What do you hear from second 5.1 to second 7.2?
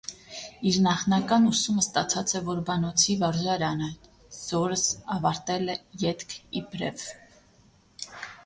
աւարտելէ ետք, իբրեւ։